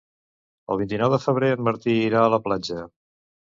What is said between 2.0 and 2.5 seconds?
irà a la